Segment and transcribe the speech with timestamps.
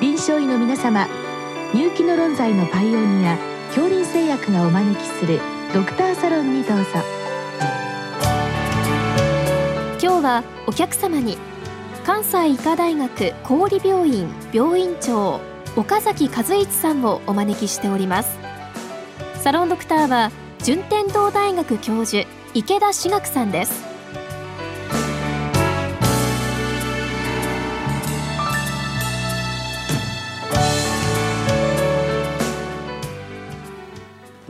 [0.00, 1.06] 臨床医の皆様
[1.74, 5.40] 入気の論剤のパイオニア恐林製薬がお招きする
[5.74, 6.84] ドクターサロンにどうぞ。
[10.02, 11.36] 今日はお客様に
[12.06, 15.38] 関西医科大学郡病院病院長
[15.76, 18.38] 岡崎和一さんをお招きしております。
[19.44, 20.30] サロンドクターは
[20.64, 23.89] 順天堂大学教授池田志学さんです。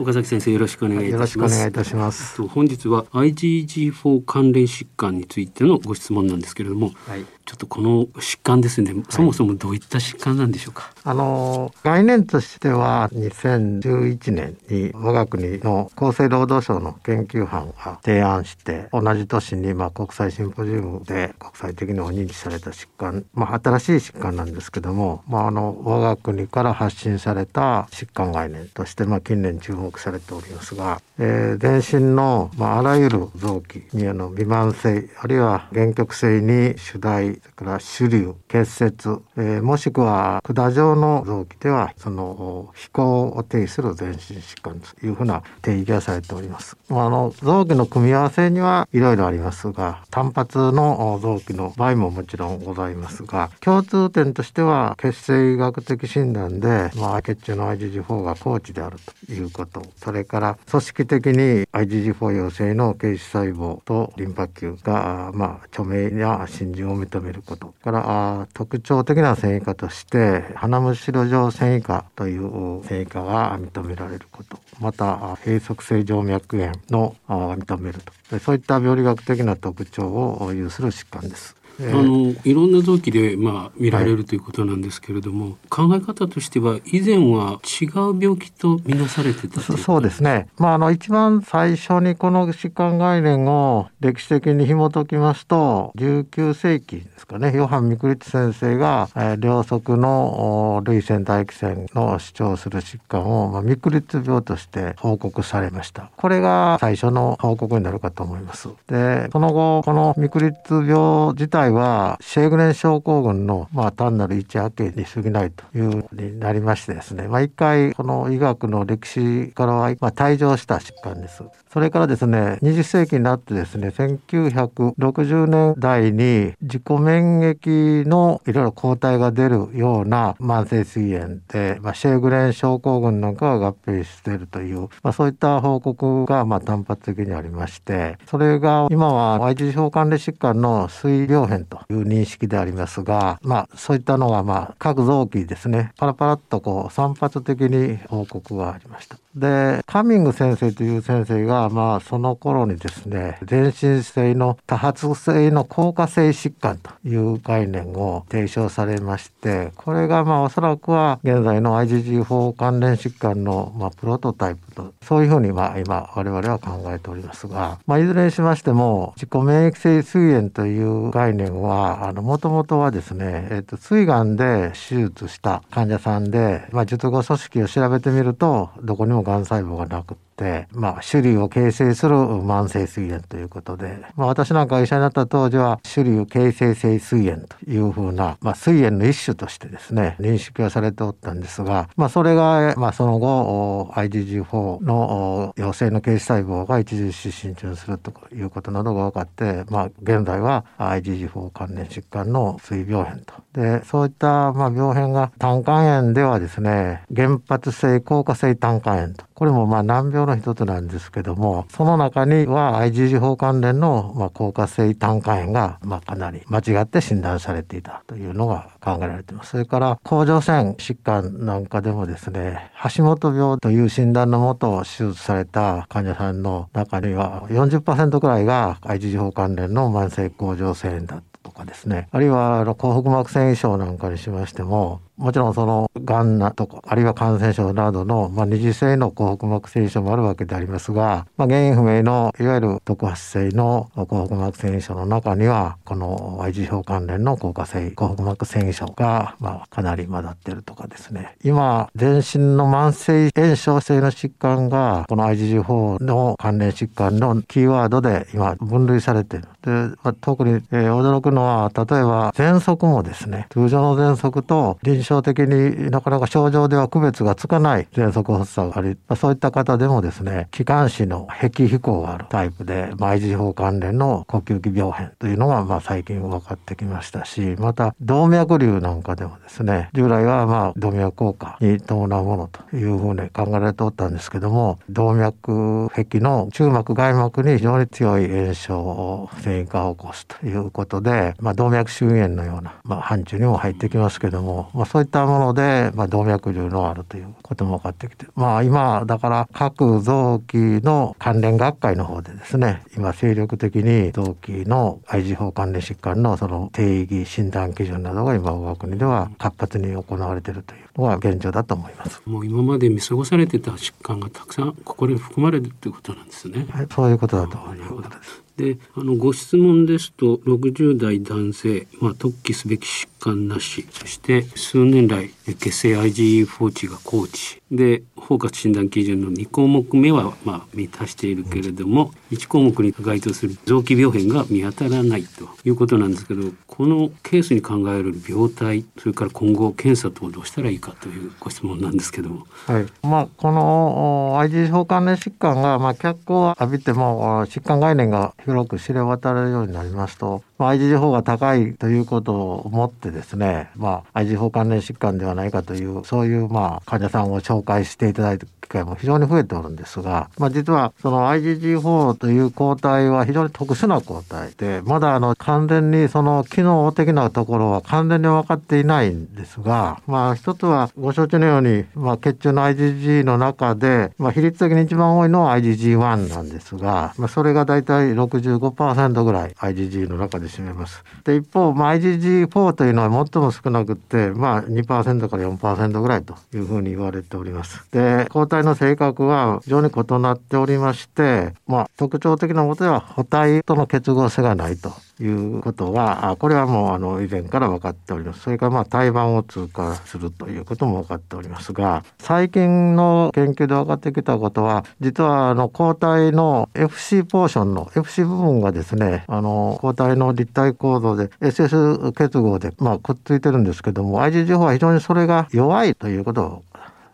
[0.01, 1.37] 岡崎先生よろしくお願いいたします。
[1.37, 2.47] よろしくお願いいたします。
[2.47, 7.25] 本日は IgG4 関連疾患についてのご質問なんですけれども、はい。
[7.43, 10.93] ちょっとこの疾患ですね、そもそもどういった疾患なんでしょうか？
[11.03, 46.77] あの概念としては2011年に我が国の厚生労働省の研究班が提案して同じ年にまあ国際シンポジウムで国際的にも認知された疾患、まあ、新しい疾患なんですけども、まあ、あの我が国から発信された疾患概念としてまあ近年注目されておりますが、えー全身の、まあ、あらゆる臓器にあの微慢性あるいは限局性に主題それから主流結節、えーもしくは管状の臓器ではその飛行を定義する全身疾患というふうな定義がされております。
[46.89, 67.73] あの臓器の組み合わせにはいろいろありますが単発の臓器の場合ももちろんございますが共通点としては血清医学的診断で、まあ、血中の IgG4 が高値であるということそれから組織的に IgG4 陽性の形質細胞とリンパ球が、まあ、著名や浸潤を認めること。
[67.83, 68.03] から
[68.41, 74.59] あ特徴的な繊維化として花むしろ状繊維化という繊維化が認められること。
[74.79, 78.39] また閉塞性静脈炎のあ認めると。
[78.39, 81.60] そういった病理学的な特徴を有する疾患です。
[81.81, 90.47] えあーのいろんな臓器でまあ見られるということなんですけれども、考え方としては以前は違う病気とみなされてたとそそうですね。
[90.57, 106.11] まあ、あの、一番最初にこの疾患概念を歴史的に紐解きますと、19世紀ですかね、ヨハン・ミクリッツ先生が、えー両側のお類線唾液腺の主張する疾患を、まあ、ミクリッツ病として報告されました。
[106.15, 108.69] これが最初の報告になるかと思います。
[108.87, 121.43] で、その後、このミクリッツ病自体は、シェーグレン症候群の、まあ、単なる一波形に過ぎないというになりましてですね、まあ、一回、この医学の歴史からは、まあ、退場した疾患です。
[121.71, 149.17] それからですね、20世紀になってですね、1960年代に自己免疫のいろいろ抗体が出るような慢性膵炎で、まあ、シェーグレン症候群なんかが合併しているという、まあ、そういった報告がまあ単発的にありまして、それが今は IgG 関連疾患の水病変という認識でありますが、まあ、そういったのがまあ各臓器ですね、パラパラっとこう散発的に報告がありました。
[149.35, 180.30] で、カミング先生という先生が、まあ、その頃にですね、全身性の多発性の硬化性疾患という概念を提唱されまして、これがまあ、おそらくは現在の IgG4 関連疾患のまあ、プロトタイプと、そういうふうにまあ、今、我々は考えておりますが、まあ、いずれにしましても、自己免疫性膵炎という概念は、もともとはですね、えっ、と、膵がんで手術した患者さんで、まあ、術後組織を調べてみると、どこにもがん細胞がなくて、
[180.71, 203.33] まあ、種類を形成する慢性膵炎ということで、まあ、私なんか医者になった当時は、種類形成性膵炎というふうな、まあ、膵炎の一種としてですね、認識はされておったんですが、まあ、それが、まあ、その後、IgG4 の陽性の形質細胞が著しく浸潤するということなどが分かって、まあ、現在は IgG4 関連疾患の水病変と。
[203.53, 209.25] で、そういった、まあ、病変が胆管炎ではですね、原発性硬化性胆管炎と。
[209.41, 219.51] これもまあ難病のの一つなんですけども、その中には IgG4 関連のまあ硬化性胆管炎がまあかなり間違って診断されていたというのが考えられています。
[219.51, 251.35] それから甲状腺疾患なんかでもですね、橋本病という診断のもと手術された患者さんの中には40%くらいが IgG4 関連の慢性甲状腺炎だとかですねあるいはあの後腹膜腺症なんかにしましてももちろんそのがんなとかあるいは感染症などの、まあ、二次性の後腹膜腺症もあるわけでありますが、まあ、原因不明のいわゆる特発性の後腹膜腺症の中にはこの IgG 関連の硬化性後腹膜腺症が、まあ、かなり混ざっているとかですね。
[251.43, 259.47] 今全身の慢性炎症性の疾患がこの IgG4 の関連疾患のキーワードで今分類されている。
[259.61, 259.71] で、
[260.03, 312.21] まあ、特に、えー驚くのは例えば喘息もですね通常の喘息と臨印象的になかなか症状では区別がつかない喘息発作があり、まあ、そういった方でもですね気管支の壁飛行があるタイプで、まあ、IG 法関連の呼吸器病変というのがまあ最近分かってきましたしまた動脈瘤なんかでもですね従来はまあ動脈硬化に伴うものというふうに考えられておったんですけども動脈壁の中膜外膜に非常に強い炎症を線維化を起こすということで、まあ、動脈周囲炎のような、まあ、範疇にも入ってきますけども、まあ、そういったもので、まあ、動脈瘤のあるということも分かってきて、まあ、今だから各臓器の関連学会の方でですね今精力的に臓器の IG 法関連疾患のその定義診断基準などが今我が国では活発に行われているというのが現状だと思います。
[312.25, 316.67] もう今まで見過ごされてた疾患がたくさんここに含まれるということなんですね。
[316.69, 318.43] はい、そういうことだと思います。
[318.57, 342.47] であのご質問ですと60代男性、まあ、特起すべき疾患なしそして数年来血清 IgE 放置が高知で包括診断基準の2項目目はまあ満たしているけれども1項目に該当する臓器病変が見当たらないということなんですけどこのケースに考える病態それから今後検査等どうしたらいいかというご質問なんですけども。
[342.65, 381.03] はいまあ、この IgE 相関連疾患が、まあ、脚光を浴びても疾患概念が広く知れ渡るようになりますと、まあ、IgG 法が高いということをもってですね、まあ、IgG 法関連疾患ではないかというそういうまあ患者さんを紹介していただいて会も非常に増えておるんですが、まあ、実はその IgG4 という抗体は非常に特殊な抗体でまだあの完全にその機能的なところは完全に分かっていないんですが、まあ、一つはご承知のように、まあ、血中の IgG の中で、まあ、比率的に一番多いのは IgG1 なんですが、まあ、それが大体65%ぐらい IgG の中で占めます。
[381.23, 387.85] で一方、まあ、IgG4 というのは最も少なくて、まあ、2%から4%ぐらいというふうに言われております。
[387.91, 398.41] で抗体の性格は非常に異なっておりまして、まあ、特徴的なことでは補体との結合性がないということがこれはもうあの以前から分かっております。
[398.41, 416.63] それからまあ胎盤を通過するということも分かっておりますが最近の研究で分かってきたことは実はあの抗体の FC ポーションの FC 部分がですねあの抗体の立体構造で SS 結合でまあくっついてるんですけども IgG4 は非常にそれが弱いということを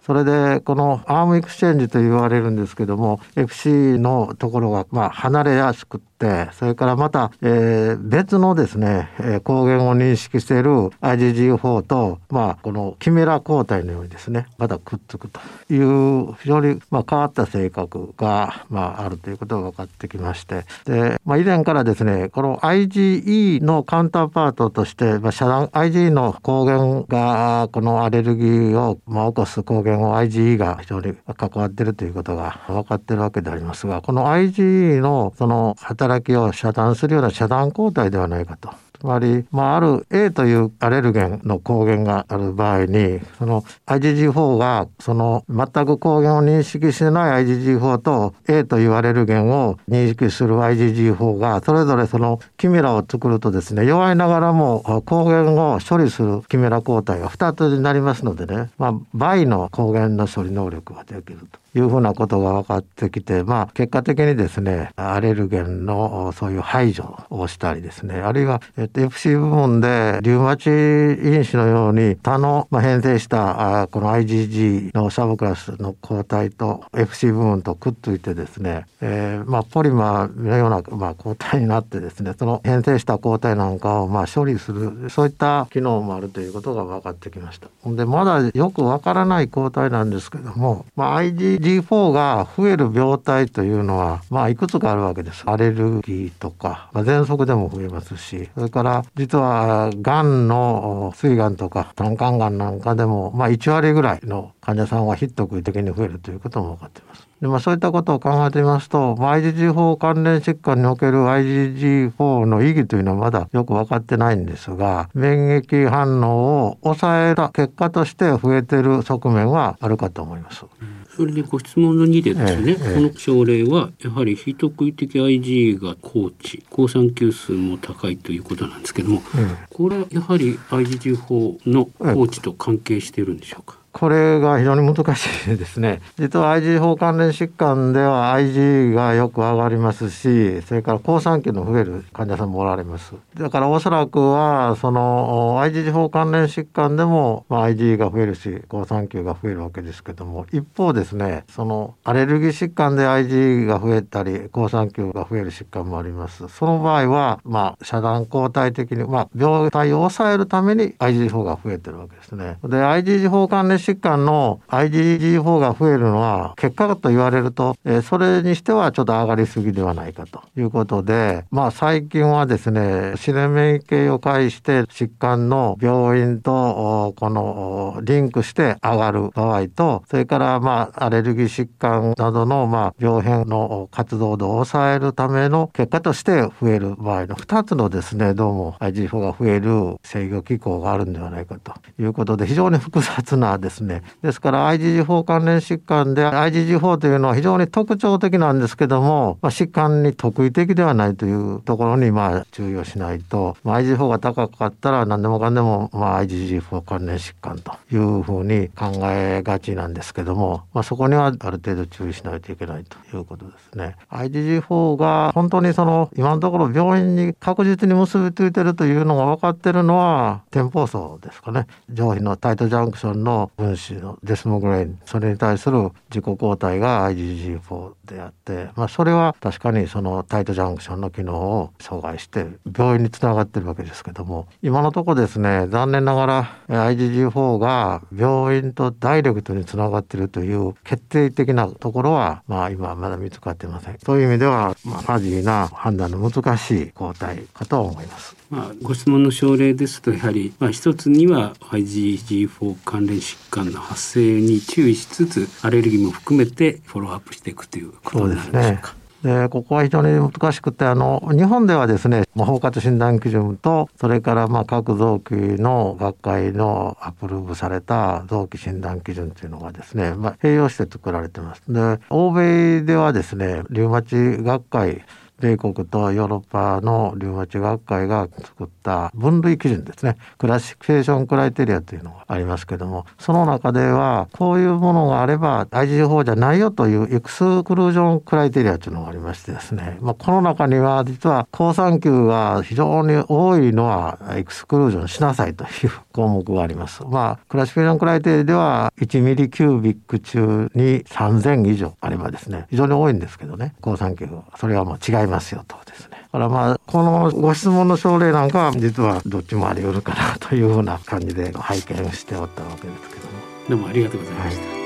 [0.07, 10.69] それでこの arm exchange と言われるんですけども FC のところがまあ離れやすくってそれからまた、えー、別のですね、え、抗原を認識している
[11.01, 38.73] IgG4 と、まあ、このキメラ抗体のようにですねまたくっつくという非常に、まあ、変わった性格が、まあ、あるということが分かってきましてで、まあ、以前からですねこの IgE のカウンターパートとして、まあ、遮断 IgE の抗原がこのアレルギーを、まあ、起こす抗原も IgE が非常に関わっているということが分かっているわけでありますがこの IgE のその働きを遮断するような遮断抗体ではないかと。
[38.99, 61.60] つまり、まあ、ある A というアレルゲンの抗原がある場合に、その IgG4 が、その全く抗原を認識してない IgG4 と A というアレルゲンを認識する IgG4 が、それぞれそのキメラを作るとですね、弱いながらも抗原を処理するキメラ抗体が2つになりますのでね、まあ、倍の抗原の処理能力ができると。
[61.77, 87.67] いうふうなことが分かってきて、まあ、結果的にですね、アレルゲンのそういう排除をしたりですね、あるいは、えっと、FC 部門でリウマチ因子のように他の、まあ、変性したあこの IgG のサブクラスの抗体と FC 部門とくっついてですね、えー、まあ、ポリマーのような、まあ、抗体になってですね、その変性した抗体なんかを、まあ、処理する、そういった機能もあるということが分かってきました。
[87.86, 95.43] で、まだよく分からない抗体なんですけども、まあ、IgG G4 が増える病態というのは、まあ、いくつかあるわけです。
[95.47, 107.27] アレルギーとか、まあ、喘息でも増えますし、それから実は、がんの膵がんとか胆管がんなんかでも、まあ、1割ぐらいの患者さんはヒット的に増えるということも分かっています。
[107.41, 120.65] でまあ、そういったことを考えてみますと、まあ、IgG4 関連疾患における IgG4 の意義というのはまだよく分かってないんですが免疫反応を抑えた結果として増えている側面はあるかと思います。
[120.81, 136.01] うんそれでご質問の2でですね、ええ、この症例はやはり非特異的 IG が高値抗酸球数も高いということなんですけども、え、これはやはり IgG4 の高値と関係しているんでしょうか、これが非常に難しいですね。
[136.17, 143.15] 実は IgG 関連疾患では IG がよく上がりますし、それから抗酸球の増える患者さんもおられます。
[143.36, 156.48] だからおそらくはその IgG 関連疾患でも、まあ、IG が増えるし抗酸球が増えるわけですけども、一方ですね、そのアレルギー疾患で IG が増えたり抗酸球が増える疾患もあります。
[156.50, 162.58] その場合はまあ遮断抗体的にまあ病態を抑えるために IgG4 が増えてるわけですね。
[162.63, 213.95] で IgG4 関連疾患の IgG4 が増えるのは結果と言われると、え、それにしてはちょっと上がりすぎではないかということで、まあ最近はですね、自然免疫を介して疾患の病院とこのリンクして上がる場合と、それからまあアレルギー疾患などのま病変の活動度を抑えるための結果として増える場合の2つのですね、どうも IgG4 が増える制御機構があるんではないかということで非常に複雑なですね、ですねですから IgG4 関連疾患で IgG4 というのは非常に特徴的なんですけども、まあ、疾患に特異的ではないというところにまあ注意をしないと、まあ、IgG4 が高かったら何でもかんでもまあ IgG4 関連疾患というふうに考えがちなんですけども、まあ、そこにはある程度注意しないといけないということですね。
[214.12, 221.67] IgG4 が本当にその今のところ病院に確実に結びついてるというのが分かってるのは天胞層ですかね。
[221.89, 232.45] 上皮のタイトジャンクションの分子のデスモグレインそれに対する自己抗体が IgG4 であって、まあ、それは確かにそのタイトジャンクションの機能を阻害して
[232.77, 243.97] 病院につながってるわけですけども今のところですね残念ながら IgG4 が病院とダイレクトにつながってるという決定的なところは、まあ、今まだ見つかっていません。
[243.97, 248.37] という意味では、まあ、ファジーな判断の難しい抗体かと思います。
[248.50, 258.96] まあ、ご質問の症例ですとやはり、まあ、一つには IgG4 関連疾患の発生に注意しつつアレルギーも含めてフォローアップしていくということになんでしょうか。
[259.24, 271.63] でここは非常に難しくてあの日本ではですね包括診断基準とそれからまあ各臓器の学会の approve された臓器診断基準というのがですね、まあ、併用して作られてます。
[271.68, 275.04] で欧米ではですねリウマチ学会
[275.39, 280.17] 米国とヨーロッパのリウマチ学会が作った分類基準ですね。
[280.38, 297.03] classification criteria というのがありますけどもその中ではこういうものがあれば IgG4 じゃないよという exclusion criteria というのがありましてですね、まあ、この中には実は抗酸球が非常に多いのは exclusion しなさいという項目があります。
[297.06, 304.44] まあ classification criテリアでは1ミリキュービック中に3000以上あればですね非常に多いんですけどね抗酸球は。
[304.56, 306.17] それはもう違いますよとですね。
[306.22, 313.38] だからまあこのご質問の症例なんかは実はどっちもあり得るかなというふうな感じで拝見しておったわけですけども。
[313.69, 314.62] どうもありがとうございました。
[314.67, 314.77] はい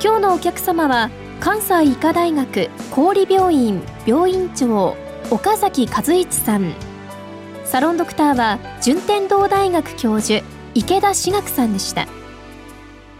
[0.00, 4.96] 今日のお客様は関西医科大学郡病院病院長
[5.30, 6.72] 岡崎和一さん
[7.64, 12.06] サロンドクターは順天堂大学教授池田志学さんでした